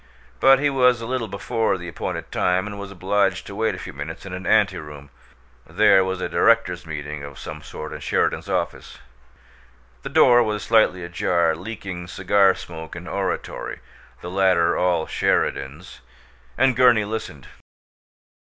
But 0.39 0.57
he 0.57 0.71
was 0.71 0.99
a 0.99 1.05
little 1.05 1.27
before 1.27 1.77
the 1.77 1.87
appointed 1.87 2.31
time 2.31 2.65
and 2.65 2.79
was 2.79 2.89
obliged 2.89 3.45
to 3.45 3.53
wait 3.53 3.75
a 3.75 3.77
few 3.77 3.93
minutes 3.93 4.25
in 4.25 4.33
an 4.33 4.47
anteroom 4.47 5.11
there 5.67 6.03
was 6.03 6.19
a 6.19 6.27
directors' 6.27 6.87
meeting 6.87 7.23
of 7.23 7.37
some 7.37 7.61
sort 7.61 7.93
in 7.93 7.99
Sheridan's 7.99 8.49
office. 8.49 8.97
The 10.01 10.09
door 10.09 10.41
was 10.41 10.63
slightly 10.63 11.03
ajar, 11.03 11.55
leaking 11.55 12.07
cigar 12.07 12.55
smoke 12.55 12.95
and 12.95 13.07
oratory, 13.07 13.79
the 14.21 14.31
latter 14.31 14.75
all 14.75 15.05
Sheridan's, 15.05 16.01
and 16.57 16.75
Gurney 16.75 17.05
listened. 17.05 17.47